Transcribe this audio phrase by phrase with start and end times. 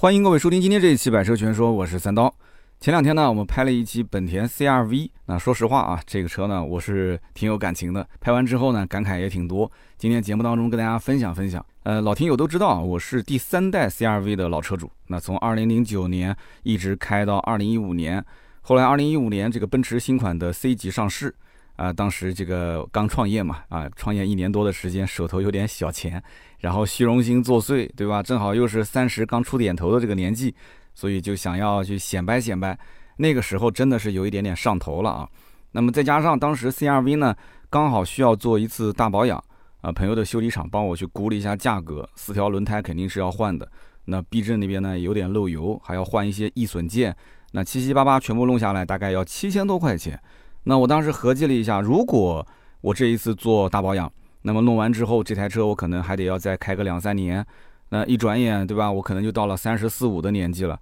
[0.00, 2.32] 欢迎各位收听今天这一期《百车全说》，我是三刀。
[2.78, 5.10] 前两天呢，我们拍了一期本田 CRV。
[5.26, 8.08] 那说实话啊，这个车呢，我是挺有感情的。
[8.20, 9.68] 拍完之后呢，感慨也挺多。
[9.96, 11.66] 今天节目当中跟大家分享分享。
[11.82, 14.88] 呃，老听友都知道，我是第三代 CRV 的老车主。
[15.08, 18.24] 那从2009年一直开到2015年，
[18.60, 21.34] 后来2015年这个奔驰新款的 C 级上市。
[21.78, 26.20] 啊，当时这个刚创业嘛，啊，创业一年多的时间，手头有点小钱，
[26.58, 28.20] 然后虚荣心作祟，对吧？
[28.20, 30.52] 正好又是三十刚出点头的这个年纪，
[30.92, 32.76] 所以就想要去显摆显摆。
[33.18, 35.28] 那个时候真的是有一点点上头了啊。
[35.70, 37.32] 那么再加上当时 CRV 呢，
[37.70, 39.40] 刚好需要做一次大保养，
[39.80, 43.70] 啊，朋友的修理厂帮我去估了一下价格，四条轮胎肯定是要换的。
[44.06, 47.14] 那避震那边呢有点漏油，还要换一些易损件，
[47.52, 50.20] 那七七八八全部弄下来大概要七千多块钱。
[50.68, 52.46] 那我当时合计了一下，如果
[52.82, 57.44] 我这一次做大保养，那么弄完之后，这台车我可能还得要再开个两三年。
[57.88, 58.92] 那一转眼，对吧？
[58.92, 60.78] 我可能就到了三十四五的年纪了。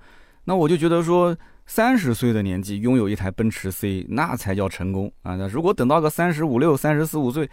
[0.46, 1.36] 那我就觉得说，
[1.66, 5.36] 三十岁的年纪拥有一台奔驰 C，那才叫成功啊！
[5.36, 7.48] 那如果等到个三十五六、三十四五岁，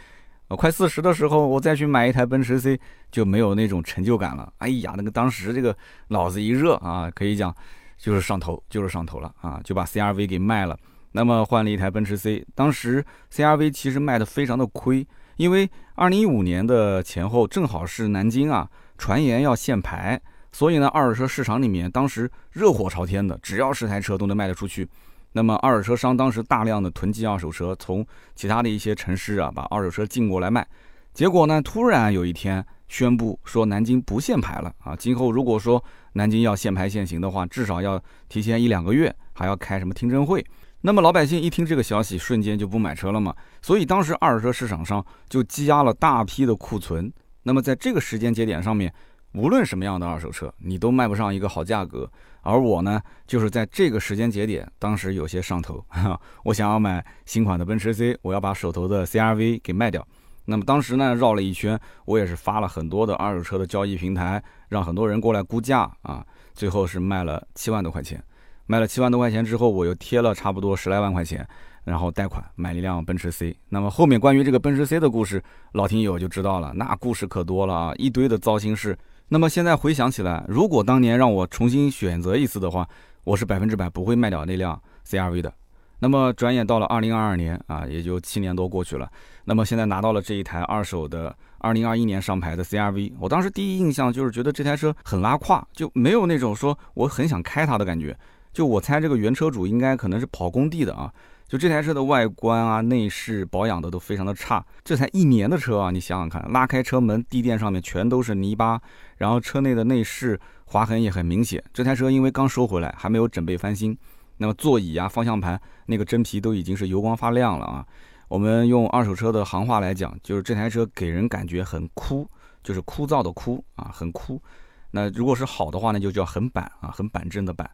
[0.48, 2.80] 呃，快四十的时候，我再去买一台奔驰 C，
[3.12, 4.52] 就没有那种成就感了。
[4.58, 7.56] 哎呀，那个当时这个脑子一热啊，可以讲
[8.00, 10.76] 就是上头，就是上头了啊，就把 CRV 给卖了。
[11.14, 20.20] 那么换了一台奔驰 C，当时 CRV 其实卖的非常的亏，因为二零一五年的前后正好是南京啊传言要限牌，
[20.52, 24.88] 所以呢二手车市场里面当时热火朝天的，只要是台车都能卖得出去。
[25.34, 30.68] 那么二手车商当时大量的囤积二手车，从其他的一些城市啊把二手车进过来卖，
[31.14, 40.44] 结果呢突然有一天宣布说南京不限牌了啊，今后如果说南京要限牌限行的话，至少要提前一两个月，还要开什么听证会。
[40.86, 43.34] 那么老百姓一听这个消息，瞬间就不买车了嘛。
[43.62, 47.10] 所以当时二手车市场上就积压了大批的库存。
[47.44, 48.94] 那么在这个时间节点上面，
[49.34, 52.12] 无论什么样的二手车，你都卖不上一个好价格。
[52.42, 55.82] 而我呢，就是在这个时间节点，当时有些上头，
[56.44, 60.06] 我想要买新款的奔驰 C，我要把手头的 CRV 给卖掉。
[60.44, 68.22] 那么当时呢，绕了一圈，我也是发了很多的二手车的交易平台，让很多人过来估价啊，最后是卖了七万多块钱。
[68.66, 71.46] 卖了七万多块钱之后，我又贴了差不多十来万块钱，
[71.84, 73.56] 然后贷款买了一辆奔驰 C。
[73.70, 75.44] 那么后面关于这个奔驰 C 的故事，
[75.74, 78.98] 老听友就知道了，那故事可多了啊，一堆的糟心事。
[79.28, 82.88] 那么现在回想起来，如果当年让我重新选择一次的话，
[83.24, 85.52] 我是百分之百不会卖掉那辆 CRV 的。
[86.00, 89.10] 那么转眼到了二零二二年啊，也就七年多过去了。
[89.46, 98.18] 那么现在拿到了这一台二手的二零二一年上牌的 CRV，我当时第一印象就是觉得这台车很拉胯，就没有那种说我很想开它的感觉。
[98.54, 101.12] 就我猜，这个原车主应该可能是跑工地的啊。
[101.46, 104.66] 就这台车的外观啊、内饰保养的都非常的差。
[104.84, 108.82] 这才一年的车啊，你想想看，拉开车门，地垫上面全都是泥巴，
[109.18, 111.64] 然后车内的内饰划痕也很明显。
[111.74, 113.96] 这台车因为刚收回来，还没有整备翻新，
[114.38, 117.86] 那么座椅啊、方向盘那个真皮都已经是油光发亮了啊。
[118.30, 122.28] 我们用二手车的行话来讲，就是这台车给人感觉很枯，
[122.64, 124.42] 就是枯燥的枯啊，很枯。
[124.90, 127.70] 那如果是好的话呢，就叫很板啊，很板正的板。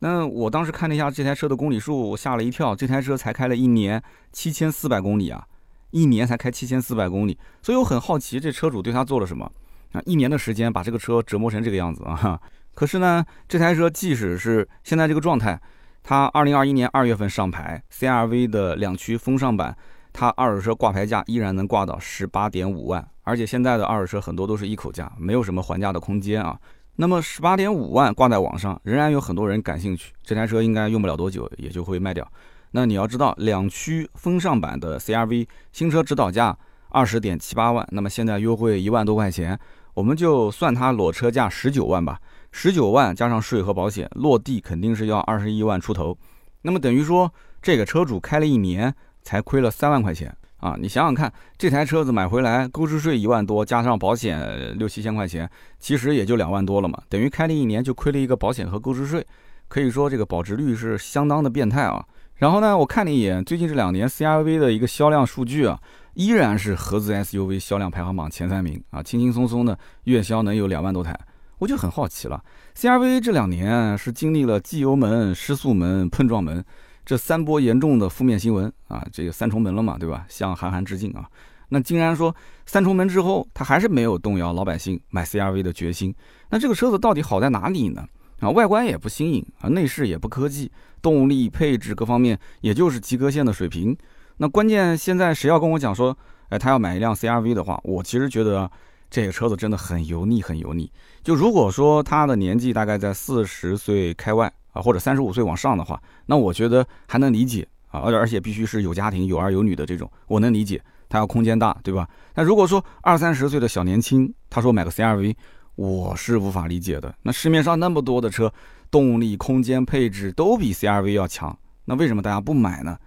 [0.00, 2.76] 那我当时看了一下这台车的公里数，我吓了一跳。
[2.76, 4.02] 这台车才开了一年，
[4.32, 5.46] 七千四百公里啊，
[5.90, 7.38] 一年才开七千四百公里。
[7.62, 9.50] 所以我很好奇，这车主对他做了什么
[9.92, 10.02] 啊？
[10.04, 12.38] 一年的时间把这个车折磨成这个样子啊！
[12.74, 15.58] 可是呢，这台车即使是现在这个状态，
[16.02, 19.74] 它二零二一年二月份上牌，CRV 的两驱风尚版，
[20.12, 26.58] 它二手车挂牌价依然能挂到十八点五万，而且现在的二手车很多都是一口价，没有什么还价的空间啊。
[26.98, 30.12] 那么十八点五万挂在网上，仍然有很多人感兴趣。
[30.22, 32.26] 这台车应该用不了多久也就会卖掉。
[32.70, 36.56] 那你要知道，两驱风尚版的 CRV 新车指导价
[36.88, 39.58] 二十点七八万，那么现在优惠一万多块钱，
[39.92, 42.18] 我们就算它裸车价十九万吧。
[42.50, 46.16] 十九万加上税和保险，落地肯定是要二十一万出头。
[46.62, 47.30] 那么等于说，
[47.60, 50.34] 这个车主开了一年才亏了三万块钱。
[50.66, 59.24] 啊，你想想看，这台车子买回来，购置税一万多，加上保险六七千块钱，其实也就两万多了嘛，等于开了一年就亏了一个保险和购置税，
[59.68, 62.04] 可以说这个保值率是相当的变态啊。
[62.34, 65.78] 然后呢，我看了一眼最近这两年 CRV 的一个销量数据啊，
[66.14, 71.16] 依然是合资 SUV 销量排行榜前三名啊，轻轻松松的月销能有两万多台，
[71.58, 72.42] 我就很好奇了
[72.76, 76.64] ，CRV 这两年是经历了机油门、失速门、碰撞门。
[77.06, 80.26] 这三波严重的负面新闻啊，这个三重门了嘛，对吧？
[80.28, 81.24] 向韩寒致敬啊！
[81.68, 82.34] 那竟然说
[82.66, 86.12] 三重门之后，他还是没有动摇老百姓买 CRV 的决心。
[86.50, 88.04] 那这个车子到底好在哪里呢？
[88.40, 90.70] 啊，外观也不新颖啊，内饰也不科技，
[91.00, 93.96] 动力配置各方面也就是及格线的水平。
[94.38, 96.16] 那关键现在谁要跟我讲说，
[96.48, 98.68] 哎，他要买一辆 CRV 的话，我其实觉得
[99.08, 100.90] 这个车子真的很油腻，很油腻。
[101.22, 112.06] 就如果说他的年纪大概在四十岁开外啊，或者三十五岁往上的话，那我觉得还能理解啊，而而且必须是有家庭、有儿有女的这种，我能理解，它要空间大，对吧？
[112.34, 115.34] 那如果说二三十岁的小年轻，他说买个 CRV，
[115.76, 117.14] 我是无法理解的。
[117.22, 118.52] 那市面上那么多的车，
[118.90, 122.98] 动力、空间、配置都比 CRV 要强，那为什么大家不买呢？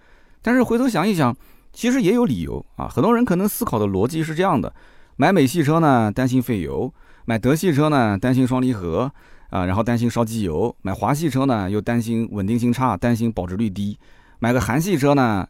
[0.41, 1.35] 但是回头想一想，
[1.71, 2.87] 其实也有理由啊。
[2.87, 4.73] 很多人可能思考的逻辑是这样的：
[5.17, 6.91] 买美系车呢，担心费油；
[7.25, 9.11] 买德系车呢，担心双离合
[9.49, 13.97] 啊，然后担心烧机油；买华系车呢，又担心稳定性差，担心保值率低；
[14.39, 15.47] 买个韩系车呢，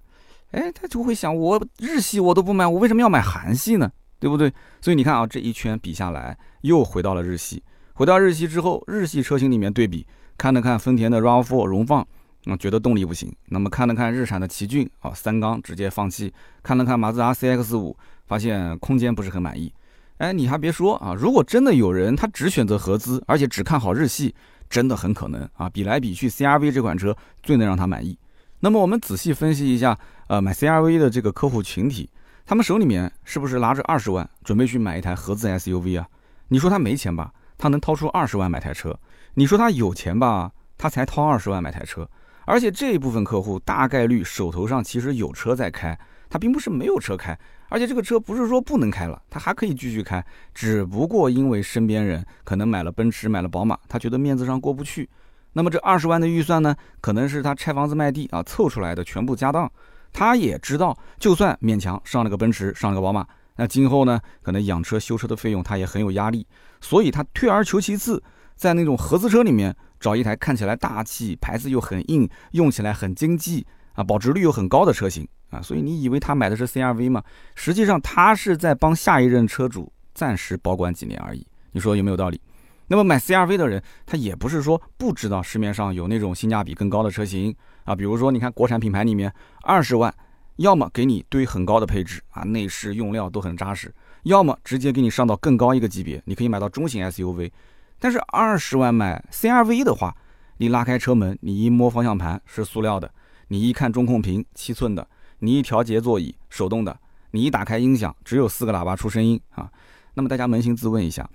[0.52, 3.92] 哎，他就会想，我日系我都不买，我为什么要买韩系呢？
[4.20, 4.52] 对不对？
[4.82, 7.64] 所以你看啊，这一圈比下来，又回到了日系。
[7.94, 10.06] 回到日系之后，日系车型里面对比，
[10.38, 12.06] 看了看丰田的 RAV4 荣放。
[12.46, 16.30] 那觉得动力不行，那么看了看日产的奇骏啊，三缸直接放弃；
[16.64, 17.96] 看了看马自达 CX 五，
[18.28, 19.72] 发现空间不是很满意。
[20.20, 24.36] 哎，你还别说啊，如果真的有人他只选择合资，而且只看好日系，
[24.70, 28.20] 真的很可能啊，比来比去，CRV 这款车最能让他满意。
[28.60, 32.10] 那么我们仔细分析一下，呃，买 CRV 的这个客户群体，
[32.46, 36.06] 他们手里面是不是拿着二十万准备去买一台合资 SUV 啊？
[36.50, 38.92] 你说他没钱吧，他能掏出二十万买台车；
[39.36, 42.06] 你说他有钱吧，他才掏二十万买台车。
[42.44, 45.98] 而且这一部分客户大概率手头上其实有车在开，
[46.30, 47.38] 他并不是没有车开，
[47.70, 50.24] 而且这个车不是说不能开了，他还可以继续开，
[50.54, 55.10] 只不过因为身边人可能买了奔驰、买了宝马，他觉得面子上过不去。
[55.54, 59.70] 那么这二十万的预算呢，可能是他拆房子卖地啊凑出来的全部家当。
[60.14, 66.46] 他也知道，就算勉强上了个奔驰、上了个宝马，那今后呢，可能养车、修车的费用他也很有压力，
[66.80, 68.22] 所以他退而求其次，
[68.56, 69.76] 在那种合资车里面。
[70.00, 77.24] 找一台看起来大气、牌子又很硬、用起来很经济啊、保值率又很高的车型啊，所以你以为他买的是 CRV 吗？
[77.56, 81.46] 实际上他是在帮下一任车主暂时保管几年而已。
[81.72, 82.40] 你说有没有道理？
[82.88, 89.32] 那么买 CRV 的人，他也不是说不知道市面上有那种性价比更高的车型啊，比如说你看国产品牌里面，
[89.62, 90.14] 二十万
[90.56, 93.94] 要么给你堆很高的配置啊，内饰用料都很扎实，
[94.24, 97.52] 要么直接给你上到更高一个级别，你可以买到中型 SUV。
[98.00, 100.16] 但是二十万买 CRV 的话，
[100.58, 103.12] 你拉开车门，你一摸方向盘是塑料的，
[103.50, 105.08] 你一看中控屏七寸的，
[105.40, 107.00] 你一调节座椅手动的，
[107.32, 109.72] 你一打开音响只有四个喇叭出声音啊。
[110.14, 111.30] 那么大家扪心自问一下，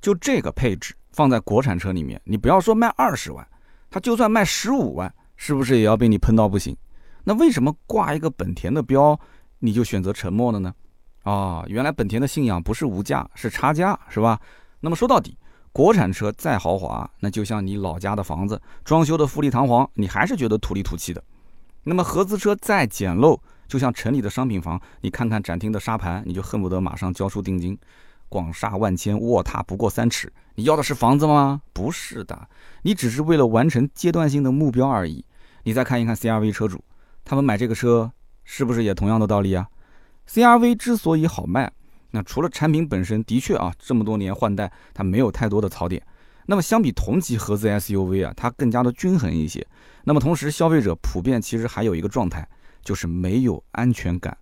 [0.00, 3.46] 就这个配置放在国产车里面，你不要说卖二十万，
[3.90, 6.76] 它就算卖十五万，是不是也要被你喷到不行？
[7.24, 9.18] 那为什么挂一个本田的标，
[9.58, 10.74] 你就选择沉默了呢？
[11.22, 14.40] 啊，原来本田的信仰不是无价，是差价，是吧？
[14.80, 15.36] 那么说到底。
[15.72, 21.22] 国产车再豪华，那就像你老家的房子，装修的富丽堂皇，你还是觉得土里土气的。
[21.88, 23.38] 那么合资车再简陋，
[23.68, 27.78] 就像城里的商品房，你看看展厅的沙盘，你就恨不得马上交出定金。
[28.28, 31.62] 广厦万千，卧榻不过三尺，你要的是房子吗？
[31.72, 32.48] 不是的，
[32.82, 35.24] 你只是为了完成阶段性的目标而已。
[35.62, 36.82] 你再看一看 CRV 车主，
[37.24, 38.10] 他们买这个车
[38.42, 39.68] 是不是也同样的道理啊
[40.28, 41.72] ？CRV 之所以好卖。
[42.10, 46.02] 那除了产品本身的确啊，这么多年换代它没有太多的槽点，
[46.46, 49.66] 那么相比同级合资 SUV 啊，它更加的均衡一些。
[50.04, 52.48] 那么同时，消费者普遍其实还有一个状态，
[52.82, 54.36] 就是没有安全感。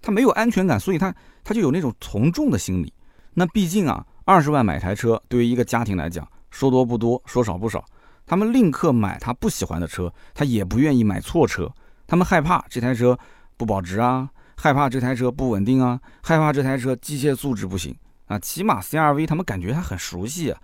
[0.00, 1.14] 他没有安全感，所以他
[1.44, 2.92] 他就有那种从众的心理。
[3.34, 7.84] 那毕竟啊，二十万买台车，对于一个家庭来讲，说多不多，说少不少。
[8.26, 11.70] 他们宁可买他不喜欢的车，他也不愿意买错车。
[12.06, 13.18] 他们害怕这台车
[13.56, 14.30] 不保值啊。
[14.54, 20.60] 害怕这台车不稳定啊，害怕这台车机械素质不行啊，起码 CRV 他们感觉它很熟悉啊，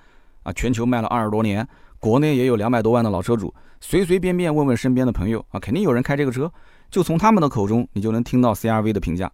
[0.48, 1.66] 啊，全球卖了二十多年，
[1.98, 6.50] 国内也有两百多万的老车主，随随便便问问身边的朋友啊，肯定有人开这个车，
[6.90, 9.30] 就从他们的口中你就能听到 CRV 的评价。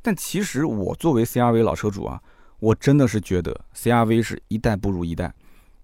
[0.00, 2.18] 但其实我作为 CRV 老车主啊，
[2.60, 5.34] 我真的是觉得 CRV 是一代不如一代，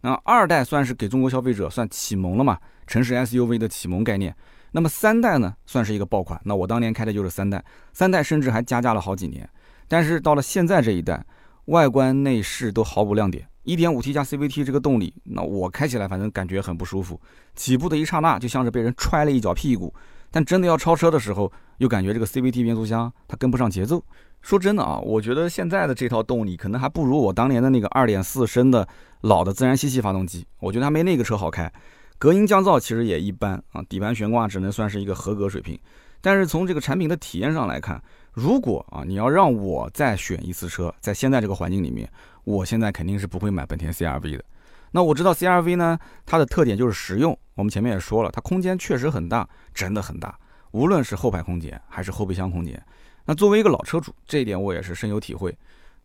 [0.01, 2.57] 那二代算是给中国消费者算启蒙了嘛，
[2.87, 4.35] 城市 SUV 的启蒙概念。
[4.73, 6.41] 那么三代呢，算是一个爆款。
[6.45, 9.47] 那我当年开的就是三代，三代甚至还加价了好几年。
[9.89, 11.23] 但是到了现在这一代，
[11.67, 13.47] 外观内饰都毫无亮点。
[13.65, 17.21] 1.5T 加 CVT 这个动力，那我开起来反正感觉很不舒服。
[17.55, 19.93] 起步的一刹那，就像是被人踹了一脚屁股。
[20.33, 24.03] 但真的要超车的时候，又感觉这个 CVT 变速箱它跟不上节奏。
[24.41, 28.87] 说真的啊，我觉得现在的这套动力可能还不如我当年的那个2.4升的
[29.23, 30.47] 老的自然吸气发动机。
[30.61, 31.71] 我觉得还没那个车好开。
[32.17, 35.79] 隔音降噪其实也一般啊，底盘悬挂只能算是一个合格水平。
[36.23, 38.01] 但是从这个产品的体验上来看，
[38.33, 42.09] 如果啊你要让我再选一次车，在现在这个环境里面，
[42.45, 44.45] 我现在肯定是不会买本田 CRV 的。
[44.93, 47.37] 那我知道 CRV 呢，它的特点就是实用。
[47.55, 50.37] 我们前面也说了，它空间确实很大，真的很大，
[50.73, 52.83] 无论是后排空间还是后备箱空间。
[53.25, 55.57] 那作为一个老车主，这一点我也是深有体会。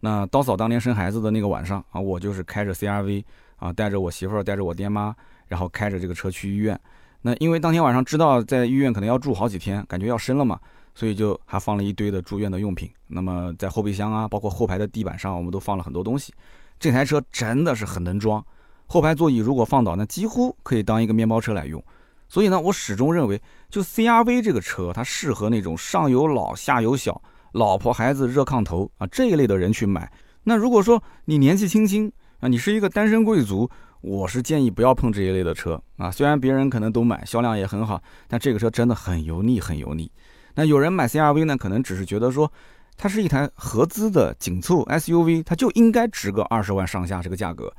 [0.02, 3.24] 那刀嫂当年生孩子的那个晚上啊，我就是开着 CRV
[3.56, 5.16] 啊，带着我媳妇儿，带着我爹妈，
[5.48, 6.80] 然后开着这个车去医院。
[7.22, 10.60] 那因为当天晚上知道在医院可能要住好几天，感觉要生了嘛，
[10.96, 12.90] 所以就还放了一堆的住院的用品。
[13.08, 16.34] 那么在后备箱啊，包括后排的地板上，我们都放了很多东西。
[16.80, 18.44] 这台车真的是很能装，
[18.88, 21.84] 后排座椅如果放倒，那几乎可以当一个面包车来用。
[22.28, 27.22] 所以呢，我始终认为，就 CRV 这个车，它适合那种上有老下有小、
[27.52, 30.12] 老婆孩子热炕头啊这一类的人去买。
[30.46, 33.70] 那如果说你年纪轻轻啊，你是一个单身贵族。
[34.02, 40.12] 我是建议不要碰这一类的车啊，虽然别人可能都买，销量也很好，但这个车真的很油腻，很油腻。
[40.56, 42.52] 那有人买 CRV 呢，可能只是觉得说，
[42.98, 47.74] 它是一台合资的紧凑 SUV，它就应该值个二十万上下这个价格。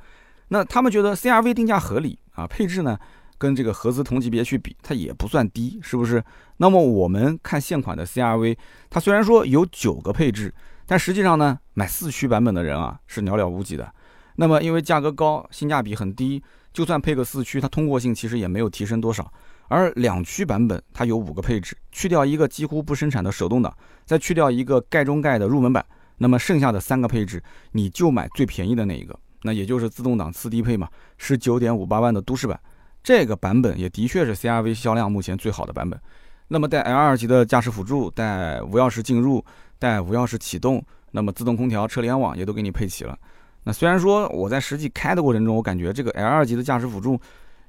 [0.49, 2.97] 那他们觉得 CRV 定价合理啊，配置呢
[3.37, 6.23] 跟这个合资同级别去比，它也不算低，是不是？
[6.57, 8.57] 那么我们看现款的 CRV，
[8.89, 10.53] 它虽然说有九个配置，
[10.85, 13.91] 但实际上呢，买四驱版本的人啊是寥寥无几的。
[14.37, 19.31] 那么，因为价格高，性价比很低，就算配个四驱，它通过性其实也没有提升多少。
[19.69, 25.85] 而两驱版本它有五个配置，去掉一个几乎不生产的手动挡，再去掉一个盖中盖的入门版，
[26.17, 32.59] 那么剩下的三个配置，你就买最便宜的那一个，那也就是自动挡次低配嘛，十九点五八万的都市版。
[33.03, 35.99] 这个版本也的确是 CRV 销量目前最好的版本。
[36.49, 39.43] 那么带 L 二级的驾驶辅助，带无钥匙进入，
[39.77, 43.17] 带无钥匙启动，那么自动空调、车联网也都给你配齐了。
[43.63, 47.19] 那虽然说我在实际开的过程中，我感觉这个 L 二级的驾驶辅助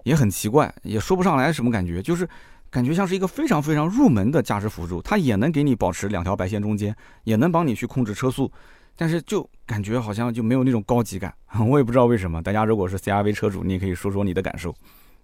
[0.09, 2.27] 也很奇怪，也说不上来什么感觉，就是
[2.71, 8.51] 感觉像是一个非常非常入门的驾驶辅助，它也能给你保持两条白线中间，也能帮你去控制车速，
[8.97, 11.35] 但是就感觉好像就没有那种高级感，
[11.69, 12.43] 我也不知道为什么。
[12.43, 14.75] 大家如果是 CRV 车主，你也可以说说你的感受。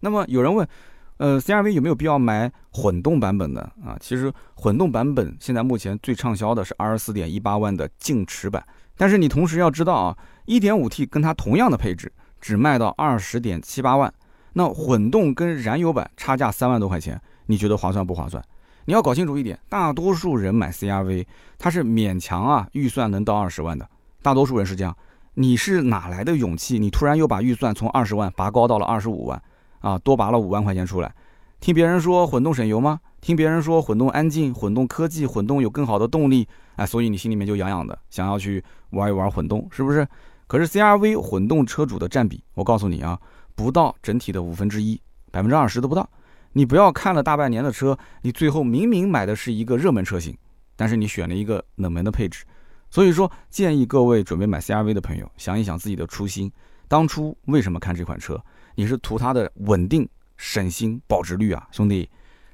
[0.00, 0.68] 那么有人问，
[1.16, 3.96] 呃，CRV 有没有必要买混动版本的啊？
[3.98, 8.62] 其实混动版本现在目前最畅销的是二十四点一八万的净驰版，
[8.98, 10.18] 但是你同时要知道啊。
[10.46, 14.12] 1.5T 跟它同样的配置，只卖到二十点七八万。
[14.54, 18.42] 那混动跟燃油版差价三万多块钱，你觉得划算不划算？
[18.86, 21.26] 你要搞清楚一点，大多数人买 CRV，
[21.58, 23.88] 他是勉强啊，预算能到二十万的。
[24.22, 24.96] 大多数人是这样。
[25.34, 26.78] 你是哪来的勇气？
[26.78, 29.42] 你突然又把预算从二十万拔高到了二十五万，
[29.80, 31.12] 啊，多拔了五万块钱出来。
[31.60, 33.00] 听别人说混动省油吗？
[33.20, 36.46] 听别人说混动安静、混动科技、混动有更好的动力，
[36.76, 40.06] 哎，所以你心里面就痒痒的，想要去玩一玩混动，是不是？
[40.46, 43.18] 可是 CRV 混动车主的占比，我告诉你啊，
[43.54, 46.08] 不到整体的五分之一，百分之二十都不到。
[46.52, 50.36] 你不要看了大半年的车，你最后明明买的是一个热门车型，
[50.76, 52.44] 但是你选了一个冷门的配置。
[52.90, 56.52] 所以说，建议各位准备买 CRV 的朋友，想一想自己的初心，
[56.86, 58.40] 当初为什么看这款车？
[58.76, 62.08] 你是图它的稳定、省心、保值率啊，兄弟。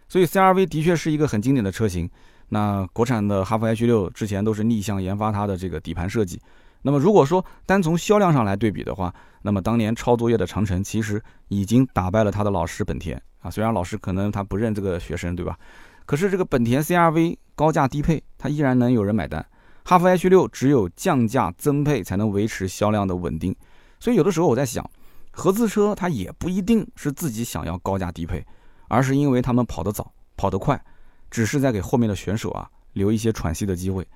[0.09, 2.09] 所以 CRV 的确是一个很经典的车型。
[2.49, 6.41] 那国产的哈弗 H 六之前都是逆向研发它的这个底盘设计。
[6.83, 13.51] 那么如果说单从销量上来对比的话，那么当年抄作业的长城其实已经打败了他的老师本田啊。
[13.51, 15.59] 虽然老师可能他不认这个学生，对吧？
[16.07, 19.45] 可是这个本田 CRV 高价低配，它依然能有人买单。
[19.85, 23.55] 哈弗 H 六只有降价增配才能维持销量的稳定。
[23.99, 24.89] 所以有的时候我在想，
[25.31, 28.45] 合资车它也不一定是自己想要高价低配，
[28.89, 30.83] 而是因为他们跑得早、跑得快，
[31.31, 34.07] 只是在给后面的选手啊留一些喘息的机会。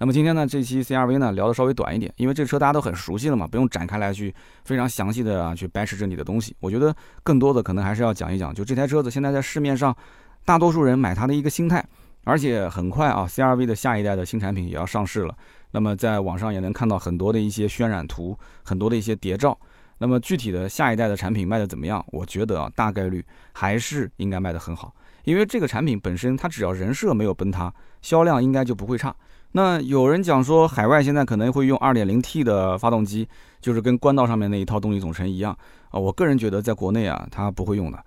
[0.00, 6.56] 那么今天呢，这期 CRV 呢聊的稍微短一点，因为这车大家都很熟悉了嘛，不用展开来去非常详细的啊去掰扯这里的东西。
[6.58, 9.94] 我觉得更多的可能还是要讲一讲，就这台车子现在在市面上，
[10.46, 11.84] 大多数人买它的一个心态，
[12.24, 15.34] 而且很快啊，CRV 的下一代的新产品也要上市了。
[15.72, 19.58] 那么在网上也能看到很多的一些渲染图，很多的一些谍照。
[19.98, 22.02] 那么具体的下一代的产品卖的怎么样？
[22.08, 29.14] 我觉得啊，大概率还是应该卖的很好，因为这个产品本身它只要人设没有崩塌，销量应该就不会差。
[29.52, 33.28] 那有人讲说，海外现在可能会用 2.0T 的发动机，
[33.60, 35.56] 就是跟官道上面那一套动力总成一样
[35.90, 35.98] 啊。
[35.98, 37.98] 我个人觉得，在国内啊，它不会用的，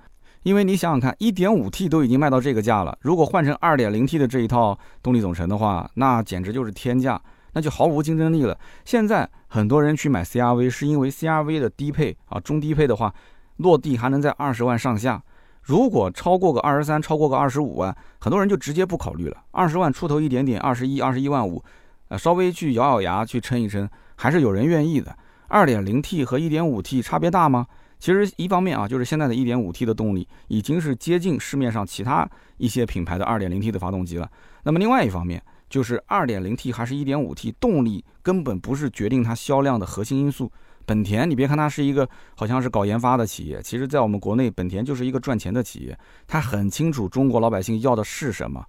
[0.44, 7.22] 因为你想想看，1.5T 都已经卖到这个价了，如果换成 2.0T 的这一套动力总成的话，那简直就是天价，
[7.52, 8.58] 那就毫无竞争力了。
[8.86, 13.14] 现在很多人去买 CRV，是因为 CRV 的低配啊，中低配的话，
[13.58, 15.22] 落地还能在二十万上下。
[15.64, 19.38] 如果超过个二十三，超过个二十五万，很多人就直接不考虑了。
[19.52, 21.64] 二十万出头一点点，二十一、二十一万五，
[22.10, 25.16] 呃，稍微去咬咬牙去撑一撑，还是有人愿意的。
[25.48, 27.66] 二点零 T 和一点五 T 差别大吗？
[27.98, 34.30] 其实一方面啊，就是现在的一点五 T 的动力已经是接近市面上其他一些品牌的二点零 T 的发动机了。
[34.64, 40.52] 那么另外一方面，就是二点零 T 还是一点五 T，动力根本不是决定它销量的核心因素。
[40.86, 45.98] 本田，你别看它是一个好像是搞研发的企业，其实，在我们国内，本田就是一个赚钱的企业。
[46.28, 48.66] 他很清楚中国老百姓要的是什么，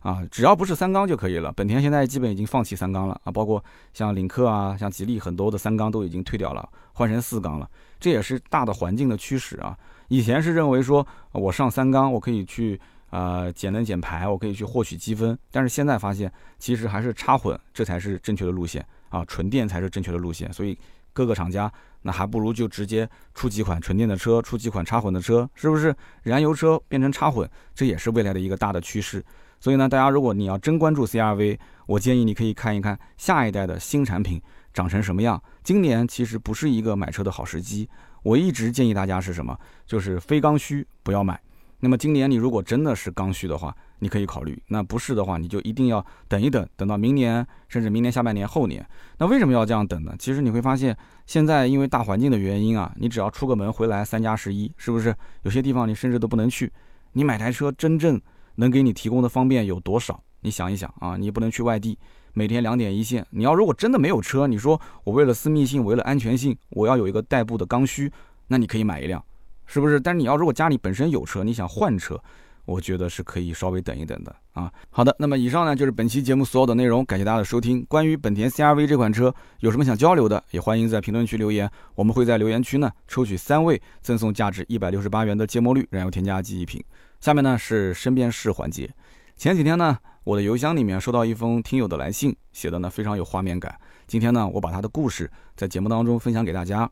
[0.00, 1.50] 啊，只要不是三缸就可以了。
[1.52, 7.68] 本田现在基本已经放弃三缸了啊，包括像领克啊、像吉利很多的三缸都已经退掉了，换成四缸了。
[7.98, 9.76] 这也是大的环境的驱使啊。
[10.08, 12.78] 以前是认为说我上三缸我可以去
[13.08, 20.52] 呃减能减排，我可以去获取积分，但是现在发现其实还是插混这才是正确的路线啊，纯电才是正确的路线。
[20.52, 20.78] 所以
[21.14, 25.96] 各个厂家那还不如就直接出几款纯电的车，出几款插混的车，是不是？
[26.24, 29.24] 燃油车变成插混，这也是未来的一个大的趋势。
[29.58, 34.42] 所以呢，大家如果你要真关注 CRV，我建议你可以看一看下一代的新产品
[34.74, 35.42] 长成什么样。
[35.62, 37.88] 今年其实不是一个买车的好时机。
[38.22, 39.58] 我一直建议大家是什么？
[39.86, 41.40] 就是非刚需不要买。
[41.80, 48.86] 那么今年你如果真的是刚需的话，你可以考虑；那不是的话，你就一定要等一等，等到明年，甚至明年下半年、后年。
[49.18, 50.14] 那为什么要这样等呢？
[50.18, 50.96] 其实你会发现，
[51.26, 55.14] 现在因为大环境的原因啊，你只要出个门回来三加十一，是不是？
[55.42, 56.72] 有些地方你甚至都不能去。
[57.12, 58.20] 你买台车真正。
[58.56, 60.22] 能给你提供的方便有多少？
[60.42, 61.98] 你想一想啊，你不能去外地，
[62.34, 63.26] 每天两点一线。
[63.30, 68.12] 你要如果真的没有车，你说我为了私密性，为了安全性，我要有一个代步的刚需，
[68.46, 69.20] 那你可以买一辆，
[69.66, 69.98] 是不是？
[69.98, 72.16] 但是你要如果家里本身有车，你想换车，
[72.64, 74.72] 我觉得是可以稍微等一等的啊。
[74.90, 77.84] 好的，那么以上呢就是本期节目所有的内容，感谢大家的收听。
[77.86, 86.82] 关于本田 CRV 这款车有什么想交流的，也欢迎在评论区留言，我们会在留言区呢抽取三位赠送价值一百六十八元的芥末绿燃油添加剂一瓶。
[87.20, 88.88] 下面呢是身边事环节。
[89.36, 93.74] 前几天呢，我的邮箱里面收到一封听友的来信，写的呢非常有画面感。
[94.06, 96.88] 今天呢，我把他的故事在节目当中分享给大家。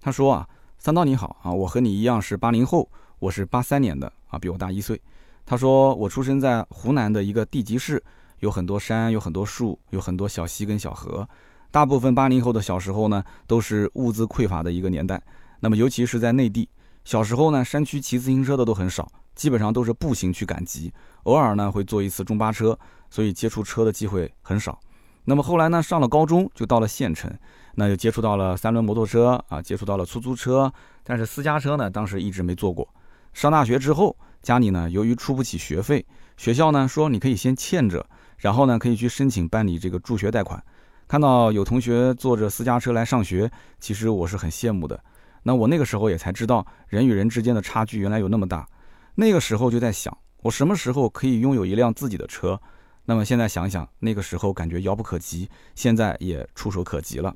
[0.00, 0.48] 他说啊，
[0.78, 2.88] 三刀你好啊，我和你一样是八零后，
[3.20, 4.98] 我是八三年的啊，比我大一岁。
[5.44, 8.02] 他说我出生在湖南的一个地级市，
[8.38, 11.28] 有很多山，有很多树，有很多小溪跟小河。
[11.70, 15.22] 大部分八零后的小时候呢，都是物资匮乏的一个年代。
[15.60, 16.66] 那么尤其是在内地，
[17.04, 19.06] 小时候呢，山区骑自行车的都很少。
[19.34, 20.90] 基本上都是步行去赶集，
[21.24, 22.78] 偶尔呢会坐一次中巴车，
[23.10, 24.80] 所以接触车的机会很少。
[25.24, 27.30] 那么后来呢，上了高中就到了县城，
[27.74, 30.72] 那就接触到了三轮摩托车啊，接触到了出租车，
[31.04, 32.88] 但是私家车呢，当时一直没坐过。
[33.32, 36.04] 上大学之后，家里呢由于出不起学费，
[36.36, 38.04] 学校呢说你可以先欠着，
[38.38, 40.62] 然后呢可以去申请办理这个助学贷款。
[41.06, 45.02] 看到有同学坐着私家车来上学，其实我是很羡慕的。
[45.42, 48.68] 那我那个时候也才知道，人与人之间的差距原来有那么大。
[49.14, 52.60] 那个时候就在想，我什么时候可以拥有一辆自己的车？
[53.06, 57.34] 那么现在想想，那个时候感觉遥不可及，现在也触手可及了。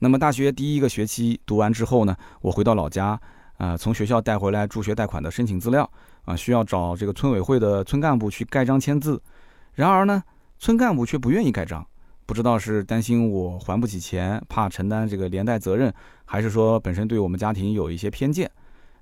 [0.00, 3.20] 那么大学第一个学期读完之后呢，我回到老家，
[3.62, 5.88] 啊，从学校带回来助学贷款的申请资料，
[6.24, 9.22] 啊，需要找这个村委会的村干部去盖章签字。
[9.72, 10.20] 然而呢，
[10.58, 11.86] 村干部却不愿意盖章，
[12.26, 15.94] 不知道是担心我还不起钱，怕承担这个连带责任，
[16.24, 18.50] 还是说本身对我们家庭有一些偏见。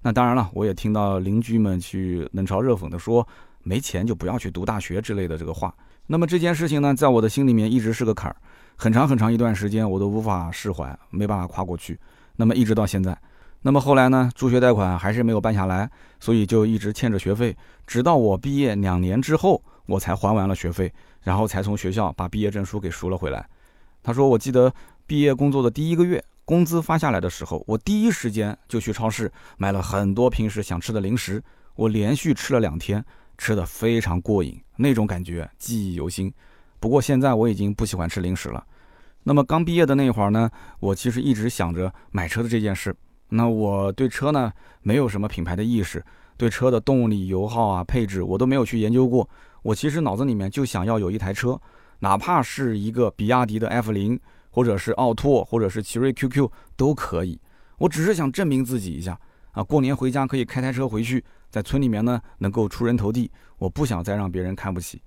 [0.03, 3.27] 那当然了，我也听到邻居们去冷嘲热讽的说，
[3.63, 5.75] 没钱就不要去读大学之类的这个话。
[6.07, 8.37] 那么这件事情呢，在我的心里面一直是个坎儿，
[8.77, 11.99] 很长很长一段时间我都无法释怀，没办法跨过去。
[12.37, 13.17] 那么一直到现在，
[13.63, 20.93] 那么后来呢，助学贷款还是没有办下来，所以就一直欠着学费，直到我毕业两年之后，我才还完了学费，
[21.23, 23.47] 然后才从学校把毕业证书给赎了回来。
[24.03, 24.73] 他说，我记得
[25.07, 26.23] 毕业工作的第一个月。
[26.47, 31.41] 工资发下来的时候，我第一时间就去超市买了很多平时想吃的零食，
[31.77, 33.05] 我连续吃了两天，
[33.39, 36.33] 吃的非常过瘾，那种感觉记忆犹新。
[36.81, 38.67] 不过现在我已经不喜欢吃零食了。
[39.23, 42.93] 那么刚毕业的那会儿呢，我其实一直想着买车的这件事。
[43.31, 46.05] 那我对车呢没有什么品牌的意识，
[46.37, 49.29] 对车的动力、油耗啊、配置我都没有去研究过。
[49.63, 51.61] 我其实脑子里面就想要有一台车，
[52.01, 54.21] 哪怕是一个比亚迪的 F 零。
[54.53, 57.39] 或者是奥拓，或者是奇瑞 QQ 都可以。
[57.79, 59.17] 我只是想证明自己一下
[59.53, 59.63] 啊！
[59.63, 63.31] 过年回家可以开台车回去，在村里面呢能够出人头地。
[63.59, 65.01] 我不想再让别人看不起。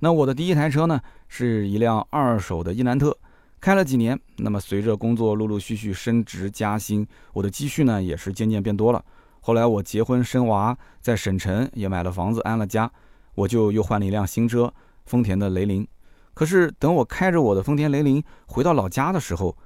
[0.00, 3.16] 那我的第一台车呢，是一辆二手的伊兰特，
[3.60, 4.18] 开了几年。
[4.36, 9.04] 那么随着工作陆陆续续升职加薪，我的积蓄呢也是渐渐变多了。
[9.40, 12.90] 后来我结婚生娃，在省城也买了房子安了家，
[13.34, 14.72] 我就又换了一辆新车，
[15.06, 15.86] 丰田的雷凌。
[16.34, 19.56] 可是等我开着我的丰田雷凌回到老家的时候，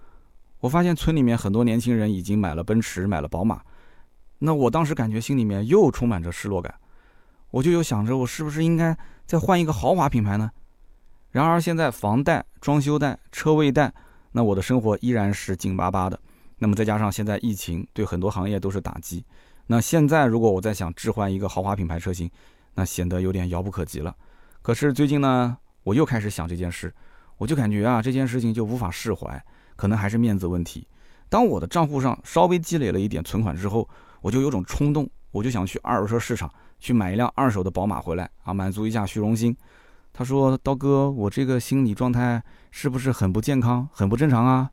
[0.61, 3.61] 我发现村里面很多年轻人已经买了奔驰，买了宝马。
[4.39, 6.75] 那我当时感觉心里面又充满着失落感，
[7.51, 10.51] 我就有想着我是不是应该再换一个豪华品牌呢？
[11.35, 13.93] 然而现在房贷、装修贷、车位贷，
[14.31, 16.17] 那我的生活依然是紧巴巴的。
[16.59, 19.25] 那么再加上现在疫情对很多行业都是打击，
[19.67, 22.31] 那现在如果我再想置换一个豪华品牌车型，
[22.75, 24.15] 那显得有点遥不可及了。
[24.63, 25.59] 可是最近呢？
[25.83, 26.95] 我又开始想这件事，
[27.37, 29.45] 我就感觉啊，这件事情就无法释怀，
[29.75, 30.87] 可能还是面子问题。
[31.29, 33.89] 当我的账户上稍微积累了一点存款之后，
[34.21, 39.55] 我就有种冲动，我就想去二手车市场去买一辆二手的宝马回来啊，满足一下虚荣心。
[40.17, 44.71] 他说：“刀哥，我这个心理状态是不是很不健康、很不正常啊？”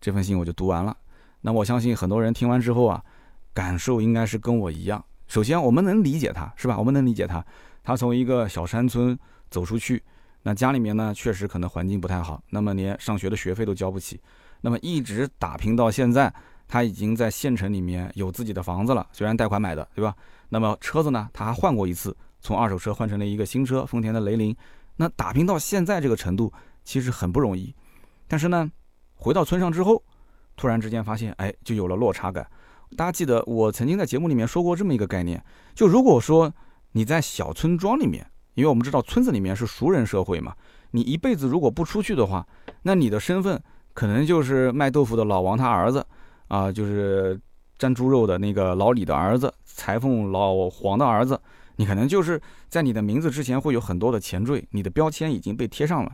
[0.00, 0.96] 这封信我就读完了。
[1.42, 3.04] 那我相信很多人听完之后啊，
[3.52, 5.04] 感受应该是跟我一样。
[5.28, 6.78] 首先，我们能理解他，是吧？
[6.78, 7.44] 我们能理解他，
[7.82, 9.18] 他从一个小山村
[9.50, 10.02] 走出去，
[10.42, 14.18] 那家里面呢确实可能环境不太好，那么连上学的学费都交不起，
[14.62, 16.32] 那么一直打拼到现在，
[16.66, 20.14] 他已经在县城里面有自己的房子了，虽然贷款买的，对吧？
[20.48, 24.54] 那么车子呢，他还换过一次，从二手车换成了一个新车，丰田的雷凌。
[24.96, 26.52] 那打拼到现在这个程度，
[26.84, 27.74] 其实很不容易。
[28.28, 28.70] 但是呢，
[29.14, 30.00] 回到村上之后，
[30.54, 32.46] 突然之间发现，哎，就有了落差感。
[32.96, 35.42] 大家记得我曾经在节目里面说过这么一个概念，
[35.74, 36.52] 就如果说
[36.92, 40.54] 你在小村庄里面，因为我们知道村子里面是熟人社会嘛，
[40.90, 42.46] 你一辈子如果不出去的话，
[42.82, 43.60] 那你的身份
[43.94, 46.06] 可能就是卖豆腐的老王他儿子
[46.48, 47.40] 啊，就是
[47.78, 51.38] 粘猪肉的那个老李的儿子，裁缝老黄的儿子，
[51.76, 56.12] 你可能就是在你的名字之前会有很多的前缀，你的标签已经被贴上了。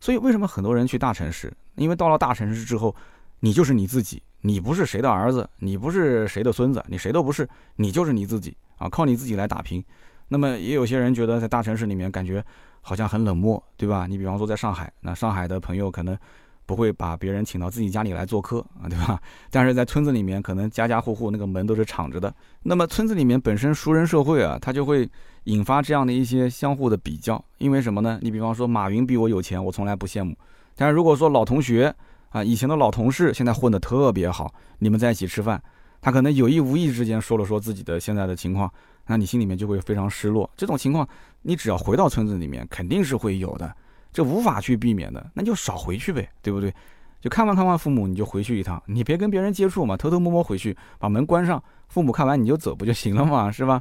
[0.00, 1.52] 所以为什么很多人去大城市？
[1.74, 2.94] 因为到了大城市之后，
[3.40, 4.22] 你就是你自己。
[4.44, 9.84] 你不是谁的儿子，你不是谁的孙子，你谁都不是，你就是你自己啊，靠你自己来打拼。
[10.28, 12.44] 那么也有些人觉得在大城市里面感觉
[12.80, 14.06] 好像很冷漠，对吧？
[14.08, 16.18] 你比方说在上海，那上海的朋友可能
[16.66, 19.20] 不会把别人请到自己家里来做客啊，对吧？
[19.50, 22.32] 但是在村子里面，可能家家户户那个门都是敞着的。
[22.62, 25.08] 那么村子里面本身熟人社会啊，它就会
[25.44, 27.42] 引发这样的一些相互的比较。
[27.58, 28.18] 因为什么呢？
[28.22, 30.36] 你比方说马云比我有钱，我从来不羡慕。
[30.74, 31.94] 但是如果说老同学，
[32.30, 35.62] 啊，以前的老同事现在混得特别好，你们在一起吃饭，
[36.00, 38.72] 他可能有意无意之间说了说自己的现在的情况，
[39.06, 40.48] 那你心里面就会非常失落。
[40.56, 41.06] 这种情况，
[41.42, 43.70] 你只要回到村子里面，肯定是会有的，
[44.12, 46.72] 这无法去避免的，那就少回去呗，对不对？
[47.20, 53.80] 就看望看望父母，你就回去一趟，你别跟别人接触嘛，偷偷摸摸回去，把门关上，父母看完你就走不就行了嘛，是吧？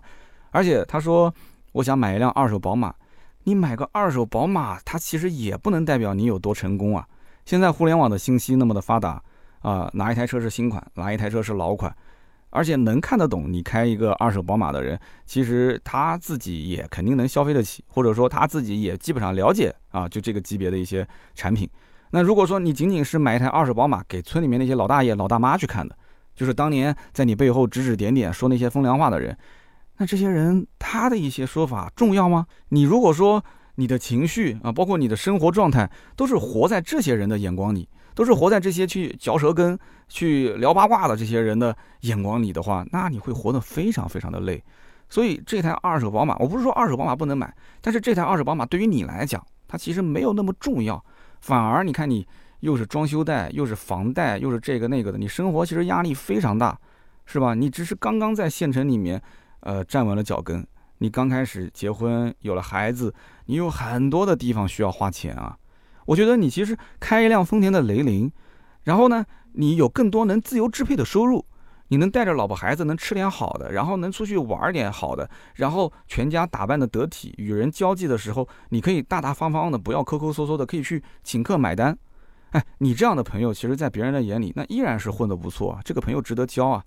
[0.52, 1.34] 而且他说，
[1.72, 2.94] 我想买一辆二手宝马，
[3.44, 7.08] 你买个二手宝马，它其实也不能代表你有多成功啊。
[7.46, 9.22] 现在互联网的信息那么的发达
[9.62, 11.92] 啊，哪一台车是新款，哪一台车是老款，
[12.52, 21.68] 而且能看得懂你开一个二手宝马的人，其实他自己也肯定能消费得起，或者说他自己也基本上了解啊，就这个级别的一些产品。
[22.12, 25.98] 那如果说你仅仅是买一台二手宝马给村里面那些老大爷老大妈去看的，
[26.36, 29.36] 就是当年在你背后指指点点说那些风凉话的人，
[29.98, 32.46] 那这些人他的一些说法重要吗？
[32.70, 33.44] 你如果说。
[33.76, 44.64] 你的情绪啊，包括你的生活状态，都是活在这些人的眼光里，都是活在这些去嚼舌根、去聊八卦的这些人的眼光里的话，那你会活得非常非常的累。
[45.10, 51.04] 所以这台二手宝马，我不是说二手宝马不能买，但是这台二手宝马对于你来讲，它其实没有那么重要，
[51.42, 52.26] 反而你看你
[52.62, 56.80] 又是装修贷，又是房贷，又是这个那个的，你生活其实压力非常大，
[57.26, 57.54] 是吧？
[57.54, 59.22] 你只是刚刚在县城里面，
[59.62, 60.66] 呃，站稳了脚跟。
[61.00, 63.14] 你刚开始结婚有了孩子，
[63.48, 65.58] 你有很多的地方需要花钱啊。
[66.06, 68.32] 我觉得你其实开一辆丰田的雷凌，
[68.84, 71.46] 然后呢，你有更多能自由支配的收入，
[71.90, 81.98] 你能带着老婆孩子能吃点好的，然后能出去玩点好的，然后全家打扮的得体，与人交际的时候，你可以大大方方的，不要抠抠搜搜的，可以去请客买单。
[82.52, 86.84] 哎，你这样的朋友，其实在别人的眼里，那依然是混得不错啊，这个朋友值得交啊。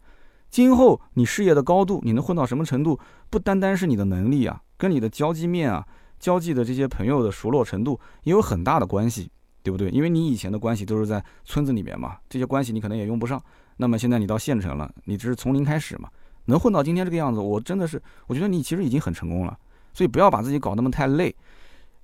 [0.50, 3.00] 今后你事业的高度，你能混到什么程度，
[3.30, 5.86] 不单单是你的能力啊，跟你的交际面啊、
[6.18, 9.30] 交际的这些朋友的熟络程度也有很大的关系，
[9.62, 9.90] 对不对？
[9.90, 13.42] 因为你以前的关系都是在村子里面嘛，这些关系你可能也用不上。
[13.76, 16.08] 那么现在你到县城了，你只是从零开始嘛，
[16.46, 19.58] 能混到今天这个样子，我真的是，我觉得你其实已经很成功了。
[19.92, 21.34] 所以不要把自己搞那么太累，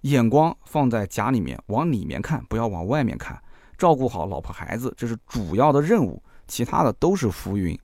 [0.03, 3.41] 眼光放在家里面，往里面看，不要往外面看，
[3.79, 7.79] 照顾好老婆孩子，这是主要的任务，其他的都是浮云。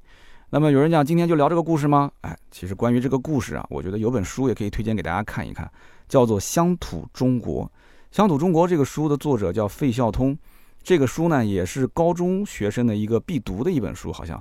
[0.51, 2.09] 那么有人讲今天就聊这个故事吗？
[2.21, 5.69] 哎，其实关于这个故事啊，我觉得有本书也可以推荐给大家看一看，
[6.09, 7.65] 叫做《乡土中国》。
[8.13, 10.39] 《乡土中国》这个书的作者叫费孝通，
[10.85, 14.41] 这个书呢也是高中学生的一个必读的一本书，好像。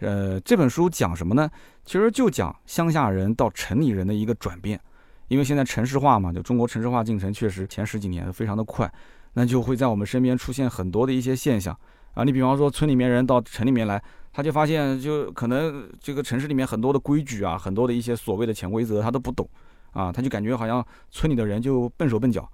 [0.00, 1.48] 呃，这本书讲什么呢？
[1.84, 4.80] 其实就讲乡下人到城里人的一个转变，
[5.28, 8.90] 因为现在城市化嘛，就中国城市化进程确实前十几年非常的快，
[9.34, 11.78] 那就会在我们身边出现很多的一些现象
[12.14, 12.24] 啊。
[12.24, 14.02] 你比方说村里面人到城里面来。
[14.32, 19.48] 他就发现，就可能这个城市里面很多的规矩啊，很多的一些所谓的潜规则，他都不懂，
[19.92, 22.50] 啊，他就感觉好像村里的人就笨手笨脚。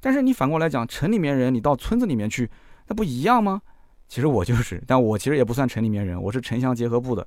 [0.00, 2.50] 但是你反过来讲，城里面人你到村子里面去，
[2.88, 3.62] 那不一样吗？
[4.08, 7.26] 其实我就是，但我其实也不算城里面人，我是城乡结合部的。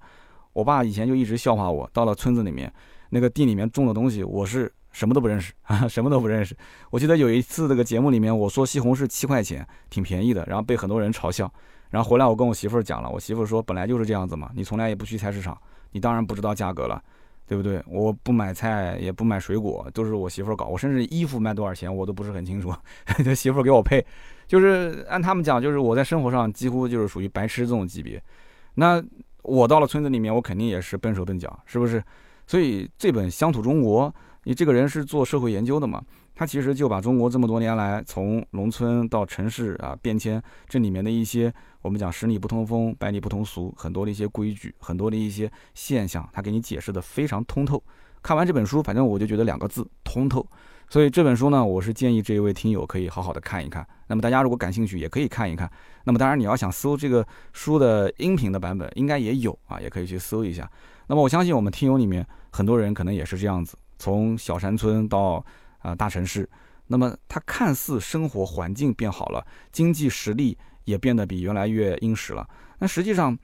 [0.51, 2.71] 我爸以前就一直笑话我，到了村子里面，
[3.09, 6.53] 那个地里面种的东西，我是什么都不认识啊， 什么都不认识。
[6.89, 11.49] 我记得有一次这个节目里面，我说西红柿七块钱，挺便宜的，然后被很多人嘲笑。
[11.93, 15.55] 然后回来，我跟我媳妇儿讲了，我媳妇儿说，本来就是这样子嘛，你从来也不去菜市场，
[15.91, 16.99] 你当然不知道价格了。
[17.45, 17.83] 对不对？
[17.87, 20.67] 我不买菜，也不买水果，都是我媳妇儿搞。
[20.67, 22.73] 我甚至衣服卖多少钱，我都不是很清楚，
[23.21, 24.03] 这媳妇儿给我配。
[24.47, 28.19] 就是按他们讲，就是我在生活上几乎就是属于白痴这种级别。
[28.75, 29.03] 那
[29.41, 32.01] 我到了村子里面，我肯定也是笨手笨脚，是不是？
[32.47, 34.07] 所以这本《乡土中国》，
[34.45, 36.01] 你这个人是做社会研究的嘛？
[36.33, 41.53] 他其实就把中国这么多年来从农村到城市啊变迁这里面的一些
[41.83, 47.83] 我们讲十里不同风，百里不同俗，很多的一些规矩，很多的一些现象，他给你解释的非常通透。
[48.21, 50.47] 看完这本书，反正我就觉得两个字：通透。
[50.89, 53.85] 所以这本书呢，我是建议这一位听友可以好好的看一看。
[54.07, 55.69] 那么大家如果感兴趣，也可以看一看。
[56.05, 60.69] 那么当然你要想搜这个书的音频的版本，应该也有啊，也可以去搜一下。
[61.07, 65.43] 那么我相信我们听友里面很多人可能也是这样子，从小山村到
[65.79, 66.49] 啊大城市，
[66.87, 72.47] 那么他看似生活环境变好了，经济实力也变得比原来越殷实了。
[72.79, 73.37] 那实际上，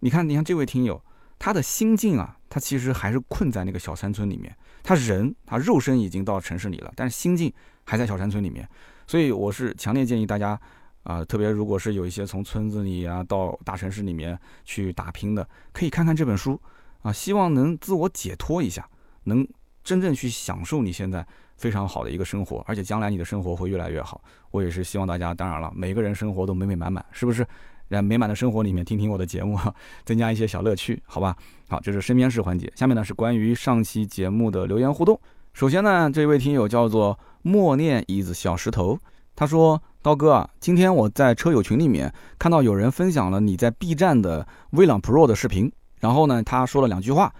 [0.00, 1.02] 你看，你看这位听友，
[1.38, 4.56] 他的心境啊，他其实还是困在那个小山村里面。
[4.82, 7.52] 他人他肉身已经到城市里了，但是心境
[7.84, 8.68] 还在小山村里面，
[9.06, 10.60] 所以我是强烈建议大家，
[11.04, 16.60] 啊，特别如果是有一些从村子里啊到大城市里面去打拼的，可以看看这本书，
[17.00, 18.86] 啊，希望能自我解脱一下，
[19.24, 19.46] 能
[19.82, 24.20] 真正去享受你现在非常好的一个生活，而且将来你的生活会越来越好。
[24.50, 27.46] 我也是希望大家，当然了，每个人生活都美美满满，是不是？
[27.90, 29.56] 在美满的生活里面听听我的节目，
[30.04, 31.36] 增加一些小乐趣，好吧？
[31.68, 32.72] 好，这是身边事环节。
[32.74, 35.20] 下面呢是关于上期节目的留言互动。
[35.52, 38.98] 首先呢，这位听友叫做默念椅子小石头，
[39.36, 47.32] 他说：“刀哥啊，今天我在车友群里面看到有人分享了你在 B 站的威朗 Pro 的视频，然后呢，他说了两句话，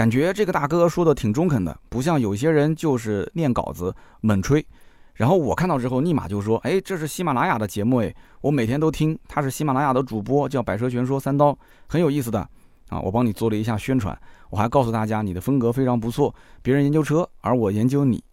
[0.00, 4.66] 感觉这个大哥说的挺中肯的，不像有些人就是念稿子猛吹。”
[5.12, 9.18] 然后我看到之后，立马就说：“哎，这是喜马拉雅的节目，哎，我每天都听。
[9.28, 11.54] 他是喜马拉雅的主播，叫百车全说三刀，
[11.86, 12.40] 很有意思的
[12.88, 12.98] 啊。
[12.98, 16.34] 我帮你做了一下宣传，我还告诉大家你的风格非常不错。
[16.62, 18.24] 别人研究车，而我研究你，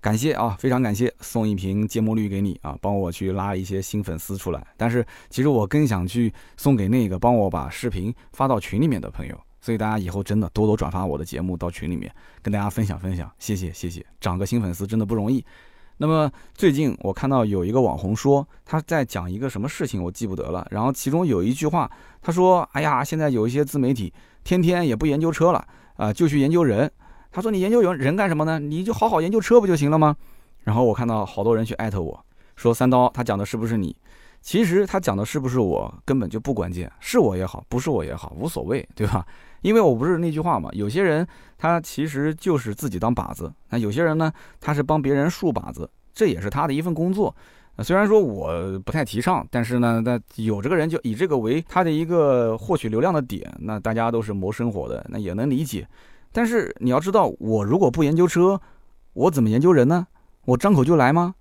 [0.00, 4.66] 感谢啊，非常感谢，送一瓶芥末绿给你啊，帮我去拉一些新粉丝出来。
[4.78, 9.38] 但是其实我更想去送给那个帮我把视频发到群里面的朋友。
[9.62, 13.32] 所以大家以后真的多多转发我的节目到群里面，跟大家分享分享。
[13.38, 15.42] 谢谢谢谢，涨个新粉丝真的不容易。”
[15.98, 20.66] 那么最近我看到有一个网红说他在讲一个什么事情，我记不得了。
[20.70, 21.88] 然后其中有一句话，
[22.20, 26.90] 他说：“哎呀，现在有一些自媒体天天也不研究车了啊，就去研究人。”
[27.30, 28.58] 他说：“你研究人人干什么呢？
[28.58, 30.16] 你就好好研究车不就行了吗？”
[30.64, 32.18] 然后我看到好多人去艾特我
[32.56, 33.94] 说：“三刀，他讲的是不是你？”
[34.42, 39.24] 其实他讲的是不是我根本就不关键，是我也好，不是我也好，无所谓，对吧？
[39.62, 47.34] 因为我不是那句话嘛，有些人他其实就是自己当靶子，那有些人呢，他是帮别人竖靶子，这也是他的一份工作。
[47.78, 55.88] 虽然说我不太提倡，但是呢，那有这个人就以这个为他的一个获取流量的点，那大家都是谋生活的，那也能理解。
[56.32, 58.60] 但是你要知道，我如果不研究车，
[59.14, 60.06] 我怎么研究人呢？
[60.44, 61.34] 我张口就来吗？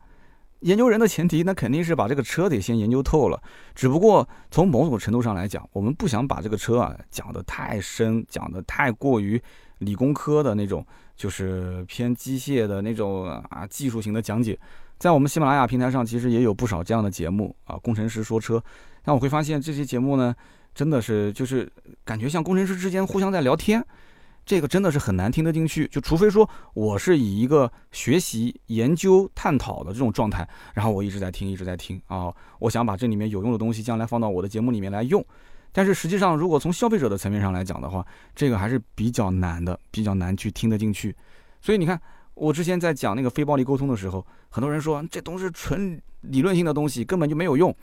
[0.61, 3.41] 研究人的前提，那肯定是把这个车得先研究透了。
[3.75, 9.41] 只不过从某种程度上来讲，我们不想把这个车啊讲得太深，讲得太过于
[9.79, 14.57] 理工科的那种，就是偏机械的那种啊技术型的讲解。
[14.97, 18.63] 在我们喜马拉雅平台上，其实也有不少这样的节目啊，工程师说车。
[19.03, 20.35] 但我会发现这些节目呢，
[20.75, 21.67] 真的是就是
[22.05, 23.83] 感觉像工程师之间互相在聊天。
[24.45, 35.23] 这个真的是很难听得进去，就除非说我是以一个学习、研究、探讨的这种状态，然后我一直在听，一直在听啊，我想把这里面有用的东西将来放到我的节目里面来用。
[35.71, 41.15] 但是实际上，如果从消费者的层面上来讲的话，这个还是比较难的，比较难去听得进去。
[41.61, 42.01] 所以你看，
[42.33, 47.73] 我之前在讲那个非暴力沟通的时候，很多人说这都是纯理论性的东西，根本就没有用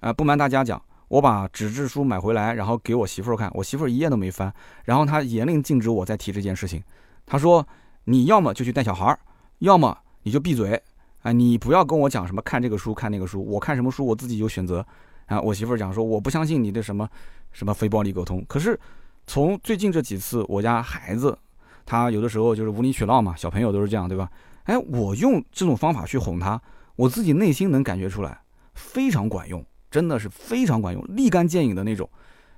[0.00, 0.12] 啊。
[0.12, 0.80] 不瞒大家讲。
[1.14, 6.82] 我把纸质书买回来，然后给我媳妇儿看，我媳妇儿一页都没翻，然后她严令禁止我再提这件事情。
[7.24, 7.64] 她说
[8.06, 9.16] ：“你要么就去带小孩儿，
[9.60, 10.82] 要么你就闭嘴，
[11.22, 14.84] 啊，你不要跟我讲什么看这个书看那个书，我看什么书我自己有选择。”
[15.26, 17.08] 啊，我媳妇儿讲说：“我不相信你的什么
[17.52, 18.76] 什么非暴力沟通。”可是
[19.24, 21.38] 从最近这几次，我家孩子
[21.86, 24.28] 他有的时候就是无理取闹嘛，小朋友都是这样，对吧？
[24.64, 26.60] 哎，我用这种方法去哄他，
[26.96, 28.40] 我自己内心能感觉出来，
[28.74, 29.64] 非常管用。
[29.94, 32.10] 真的是非常管用，立竿见影的那种，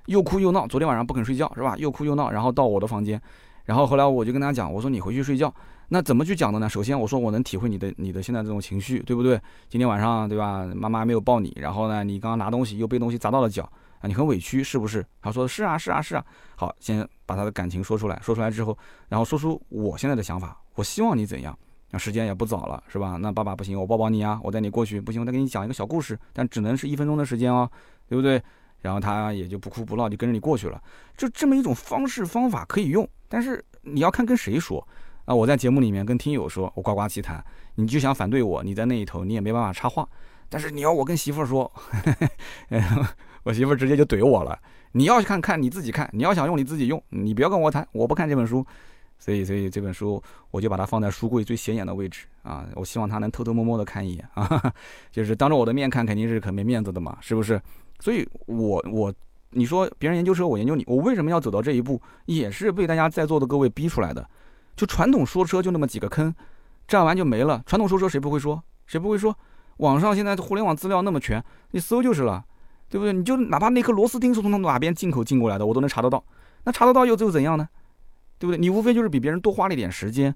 [0.07, 0.65] 又哭又闹。
[0.65, 1.75] 昨天晚上不肯睡觉是吧？
[1.77, 3.21] 又哭又闹，然后到我的房间，
[3.63, 5.53] 然后后来我就跟他讲，我说你回去睡觉。
[5.89, 6.67] 那怎么去讲的呢？
[6.67, 9.39] 首先我说我能体会你的你的现在这种情绪，对不对？
[9.69, 10.65] 今天晚上对吧？
[10.73, 13.61] 妈妈没有抱你，然后呢，你刚刚拿东西又被东西砸到了脚
[13.99, 15.05] 啊，你很委屈是不是？
[15.21, 16.25] 他说是啊是啊是啊。
[16.55, 18.75] 好，先把他的感情说出来，说出来之后，
[19.09, 21.55] 然后说出我现在的想法，我希望你怎样。
[21.91, 23.17] 那时间也不早了，是吧？
[23.21, 24.99] 那爸爸不行，我抱抱你啊，我带你过去。
[24.99, 27.69] 不行，我再给你讲一个小故事，但只能是一分钟的时间哦，
[28.07, 28.41] 对不对？
[28.81, 30.81] 然后他也就不哭不闹，就跟着你过去了。
[31.15, 34.85] 就这么一种方式方法可以用，但是你要看跟谁说
[35.25, 35.33] 啊。
[35.33, 37.43] 我在节目里面跟听友说，我呱呱其谈，
[37.75, 40.07] 你就想反对我，你在那一头，你也没办法插话。
[40.49, 41.69] 但是你要我跟媳妇说，
[43.43, 44.57] 我媳妇直接就怼我了。
[44.91, 48.65] 你要看看你自己看，你要想用你自己用，你不要跟我谈，我不看这本书。
[49.19, 52.65] 所以，所以这本书我就把它放在书柜最显眼的位置啊！
[52.75, 54.73] 我希望他能偷偷摸摸的看一眼啊，
[55.11, 57.61] 就是当着我的面看，肯定是可没面子的嘛，是不是？
[57.99, 59.13] 所以，我我
[59.49, 62.01] 你说别人研究车，我研究你，我为什么要走到这一步？
[62.25, 64.27] 也是被大家在座的各位逼出来的。
[64.75, 66.33] 就传统说车就那么几个坑，
[66.87, 67.61] 占完就没了。
[67.65, 68.61] 传统说车谁不会说？
[68.85, 69.35] 谁不会说？
[69.77, 72.45] 网上现在互联网资料那么全，你搜就是了，
[72.89, 73.11] 对不对？
[73.11, 76.23] 你就哪怕那颗螺丝钉是从哪边进口进过来的，我都能查得到。
[76.63, 77.67] 那查得到又又怎样呢？
[78.39, 78.57] 对不对？
[78.57, 80.33] 你无非就是比别人多花了一点时间，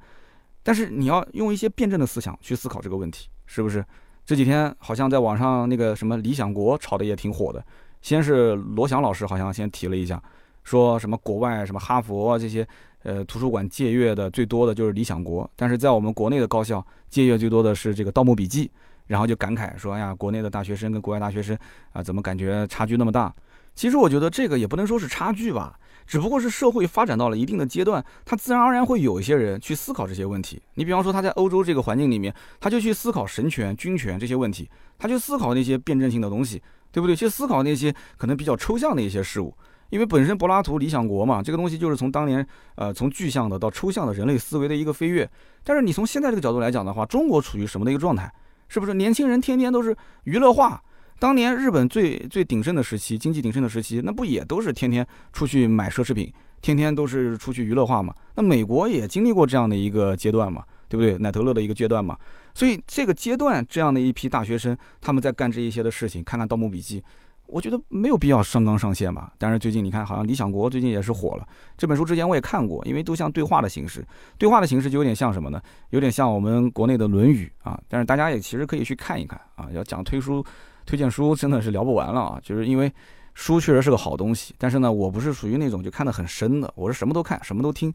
[0.63, 3.83] 但是你要用一些辩证的思想去思考这个问题，是不是？
[4.23, 7.63] 这几天好像在网上那个什么理想国炒的也挺火的，
[8.01, 10.21] 先是罗翔老师好像先提了一下，
[10.63, 12.65] 说什么国外什么哈佛这些
[13.03, 18.69] 呃图书馆借阅的最多的就是理想国，但是在我们国内的高校借阅最多的是这个盗墓笔记，
[19.07, 21.57] 然后就感慨说，哎呀，国内的大学生跟国外大学生
[21.91, 23.33] 啊，怎么感觉差距那么大？
[23.73, 25.79] 其实我觉得这个也不能说是差距吧。
[26.12, 30.62] 只不过是社会发展到了一定的阶段，他自然而然会有一些人去思考这些问题。
[30.74, 34.69] 你比方说他在欧洲这个环境里面，他就去思考神权、军权这些问题，
[35.00, 37.15] 他就思考那些辩证性的东西，对不对？
[37.15, 39.56] 去思考那些可能比较抽象的一些事物。
[39.89, 42.45] 因为本身柏拉图《理想国》嘛，这个东西就是从当年
[42.76, 45.30] 呃从具象的到抽象的人类思维的一个飞跃。
[45.63, 48.30] 但是你从现在这个角度来讲的话，中国处于什么的一个状态？
[48.67, 49.95] 是不是年轻人天天都是
[50.26, 50.84] 娱乐化？
[51.21, 58.12] 当年日本最最鼎盛的时期，经济鼎盛的时期，那不也都是天天出去买奢侈品，天天都是出去娱乐化嘛？
[58.34, 61.19] 那美国也经历过这样的一个阶段嘛，对不对？
[61.19, 62.17] 奶头乐的一个阶段嘛。
[62.55, 66.99] 所以这个阶段，这样的一批大学生，他们在干这一些的事情，看看《盗墓笔记》，
[67.45, 69.31] 我觉得没有必要上纲上线吧。
[69.38, 71.47] 但是最近你看，好像《理想国》最近也是火了。
[71.77, 74.03] 这本书之前我也看过，因为都像对话的形式，
[74.39, 75.62] 对话的形式就有点像什么呢？
[75.91, 77.79] 有点像我们国内的《论语》啊。
[77.88, 79.69] 但是大家也其实可以去看一看啊。
[79.71, 80.43] 要讲推书。
[80.85, 82.39] 推荐书真的是聊不完了啊！
[82.43, 82.91] 就是因为
[83.33, 87.93] 书确实是个好东西，但是呢，我不是属于那种就看得很深的，我是什么都看，什么都听，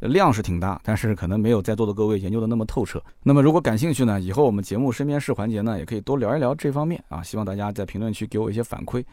[0.00, 3.02] 量是挺大，但是可能没有在座的各位研究的那么透彻。
[3.22, 7.22] 那么如果感兴趣呢，以后我们节目身边事环节呢，也可以多聊一聊这方面啊。
[7.22, 9.04] 希望大家在评论区给我一些反馈。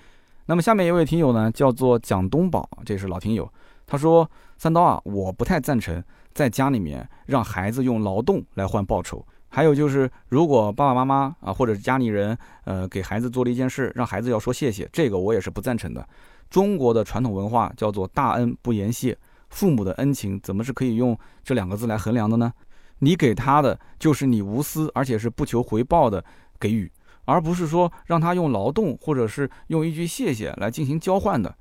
[0.45, 3.51] 那么下面一位听友呢，叫做蒋东宝，这是老听友，
[3.85, 6.01] 他说：“三刀啊，我不太赞成
[6.33, 16.05] 在家里面让孩子用劳动来换报酬。”还有就是，如果爸爸妈妈啊，或者是家里人，呃，给孩子做了一件事，让孩子要说谢谢，这个我也是不赞成的。
[16.49, 19.17] 中国的传统文化叫做大恩不言谢，
[19.49, 22.51] 父母的恩情怎么是可以用这两个字来衡量的呢？
[22.99, 26.23] 你给他的就是你无私，而且是不求回报的
[26.59, 26.91] 给予，
[27.25, 31.55] 而不是说让他用劳动或者是用一句谢谢来进行交换的。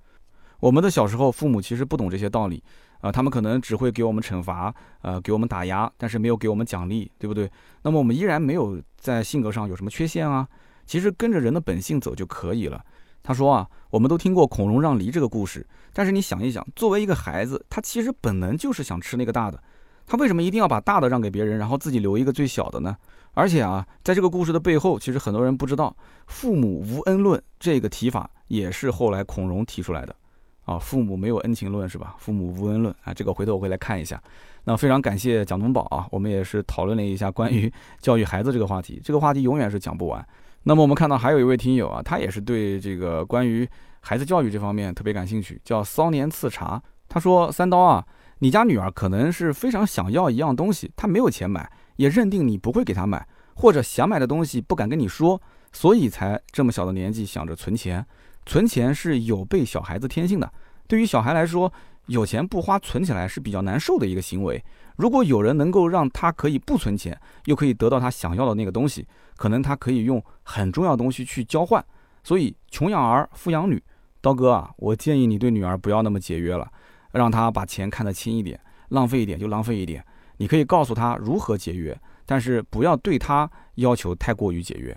[0.61, 2.63] 我们的小时候，父母其实不懂这些道理。
[3.05, 7.51] 啊，他们可能只会给我们惩罚，呃，给我们打压，但是没有给我们奖励，对不对？
[7.83, 10.49] 那么我们依然没有在性格上有什么缺陷啊？
[10.87, 12.83] 其实跟着人的本性走就可以了。
[13.23, 19.63] 他说啊，我们都听过孔融让梨这个故事，但是你想一想，作为一个孩子，他其实本能就是想吃那个大的，
[20.07, 22.97] 他为什么一定要把大的让给别人，然后自己留一个最小的呢？
[23.35, 25.95] 而且啊，在这个故事的背后，其实很多人不知道，
[26.27, 30.17] 父母无恩论这个提法也是后来孔融提出来的。
[30.65, 32.15] 啊，父母没有恩情论是吧？
[32.19, 34.21] 父母无恩论啊，这个回头我会来看一下。
[34.65, 40.27] 那非常感谢蒋东宝啊，我们也是讨论了一下关于 教育孩子这个话题，这个话题永远是讲不完。
[40.63, 43.69] 那么我们看到还有一位听友啊，他也是对这个关于
[44.01, 46.83] 孩子教育这方面特别感兴趣，叫骚年次茶。
[47.07, 48.05] 他说：“三刀啊，
[48.39, 53.25] 你家女儿可能是非常想要一样东西，她没有钱买，也认定你不会给她买，
[53.55, 58.05] 或者想买的东西不敢跟你说，所以才这么小的年纪想着存钱。”
[58.47, 60.53] 存钱是有被小孩子天性的，
[60.87, 61.73] 对于小孩来说，
[62.07, 64.63] 有钱不花存起来是比较难受的一个行为。
[64.97, 71.85] 如果有人能够让他可以不存钱，又可以得到他想要的那个东西，可能他可以用很重要的东西去交换。
[72.23, 73.83] 所以，穷养儿，富养女。
[74.21, 76.67] 刀哥啊，我建议你对女儿不要那么节约了，
[77.13, 78.59] 让她把钱看得轻一点，
[78.91, 80.03] 浪费一点就浪费一点。
[80.37, 84.97] 你可以告诉她如何节约，但是不要对她要求太过于节约。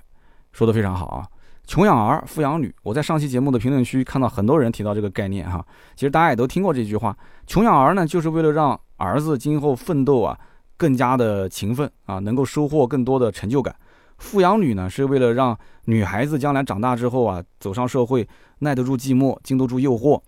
[0.54, 1.28] 说的非常好啊。
[1.68, 2.74] 穷养儿，富养女。
[2.82, 5.64] 我在上期节目的评论区看到很多人提到这个概念哈，
[5.96, 7.16] 其实大家也都听过这句话。
[7.46, 10.40] 穷养儿呢，就是为了让儿子今后奋斗啊
[10.78, 13.76] 更加的勤奋啊，能够收获更多的成就感。
[14.18, 18.26] 富养女呢，是为了让女孩子将来长大之后啊，走上社会，
[18.60, 20.22] 耐得住寂寞，经得住诱惑。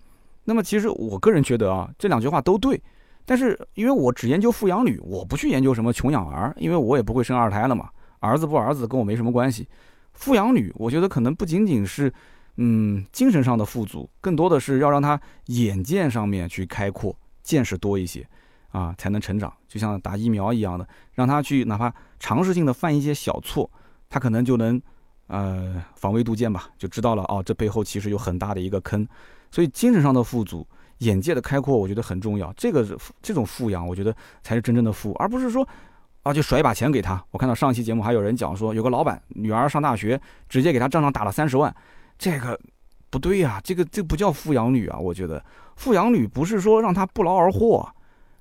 [0.43, 2.79] 那么其实我个人觉得啊，这两句话都对。
[3.25, 7.87] 但是因为我只研究富养女，我不去研究什么穷养儿，因为我也不会生二胎了嘛，
[8.19, 9.65] 儿子不儿子跟我没什么关系。
[10.13, 12.13] 富养女，我觉得可能不仅仅是，
[12.57, 18.27] 嗯，精神上的富足，更多的是要让她眼界上面去开阔，见识多一些。
[18.71, 19.51] 啊，才能成长。
[19.67, 23.67] 就像打疫苗一样的，让她去哪怕尝试性的犯一些小错，
[24.07, 24.79] 她可能就能
[25.25, 29.07] 呃防微杜渐吧，就知道了哦，这背后其实有很大的一个坑。
[29.49, 30.67] 所以精神上的富足、
[30.99, 32.53] 眼界的开阔，我觉得很重要。
[32.55, 32.85] 这个
[33.23, 35.67] 这种富养，我觉得才是真正的富，而不是说
[36.29, 37.23] 啊就甩一把钱给他。
[37.31, 41.73] 我看到上期节目还有人讲说，有个老板女儿上大学，直接给他账上打了三十万，
[42.17, 42.59] 这个
[43.09, 44.97] 不对呀，这个这不叫富养女啊。
[44.97, 45.43] 我觉得
[45.75, 47.89] 富养女不是说让她不劳而获，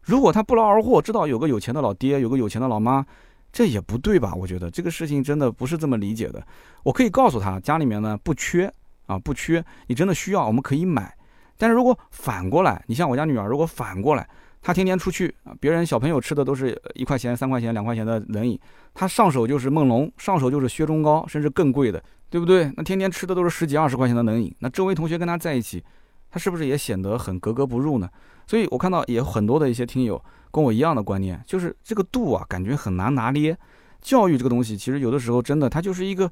[0.03, 3.05] 如果她不劳而获，知道有个有钱的老爹，有个有钱的老妈，
[3.53, 4.34] 这也不对吧？
[4.34, 6.47] 我觉得这个事情真的不是这么理解的。
[6.82, 8.72] 我可以告诉他，家里面呢不缺。
[9.09, 11.11] 啊，不缺，你真的需要，我们可以买。
[11.57, 14.28] 但是如果反过来，你像我家女儿，如果反过来，
[14.61, 18.59] 他天天出去啊，别人小朋友吃的都是一块钱、三块钱、两块钱的冷饮，
[18.94, 22.72] 他上手就是梦龙，上手就是薛中高，甚至更贵的，对不对？
[22.76, 25.82] 那天天吃的都是十几二十块钱的冷饮，那周围同学跟他在一起，
[26.30, 28.09] 他是不是也显得很格格不入呢？
[28.46, 33.56] 所以我看到也有很多的一些听友跟我一样的观念，就是这个度啊，感觉很难拿捏。
[34.00, 36.30] 教育这个东西，其实有的时候真的它就是一个。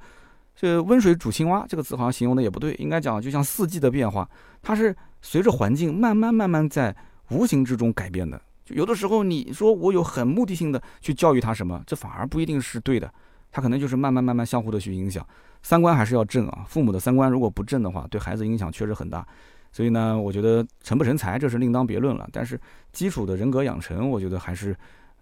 [0.59, 4.27] 这温水煮青蛙这个词好像形容的也不对，应该讲就像四季的变化，
[4.63, 6.97] 它是随着环境慢慢慢慢在
[7.31, 8.41] 无形之中改变的。
[8.65, 13.13] 就有的时候你说我有很目的性的去教育他什么，这反而不一定是对的，
[13.51, 15.27] 他可能就是慢慢慢慢相互的去影响。
[15.63, 19.27] 三观还是要正啊，父母的三观如果不正的话，对孩子影响确实很大。
[19.73, 22.61] 所以呢，我觉得成不成才这是另当别论了，但是
[22.93, 24.77] 基础的人格养成，我觉得还是。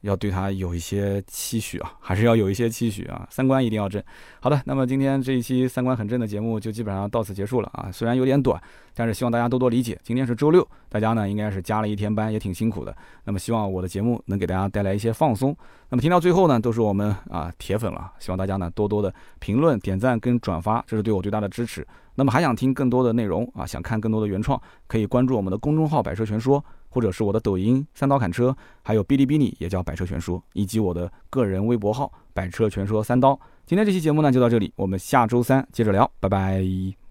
[0.04, 4.02] 要对他有一些期许啊，还是要有一些期许啊，三观一定要正。
[4.38, 8.60] 好的，那么今天这一期三观很正的节目就基本上到此结束了啊，虽然有点短，
[8.94, 9.98] 但是希望大家多多理解。
[10.04, 12.94] 今天是周六，大家呢应该是加了一天班，也挺辛苦的。
[13.24, 15.56] 那么希望我的节目能给大家带来一些放松。
[15.88, 21.86] 那么听到最后呢，都是我们啊铁粉了，希望大家呢多多的评论、点赞跟转发，这是对我最大的支持。
[22.16, 26.62] 那么还想听更多的内容啊，想看更多的原创，可以关注我们的公众号“百车全说”。
[26.94, 33.36] 或者是我的抖音三刀砍车，还有哔哩哔哩也叫百车全说，以及我的个人微博号百车全说三刀。
[33.66, 37.03] 今天这期节目呢就到这里，我们下周三接着聊，拜拜。